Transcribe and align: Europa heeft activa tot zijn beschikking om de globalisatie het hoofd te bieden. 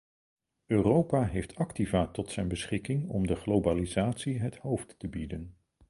Europa 0.65 1.23
heeft 1.25 1.55
activa 1.55 2.07
tot 2.07 2.31
zijn 2.31 2.47
beschikking 2.47 3.09
om 3.09 3.27
de 3.27 3.35
globalisatie 3.35 4.39
het 4.39 4.57
hoofd 4.57 4.99
te 4.99 5.07
bieden. 5.07 5.55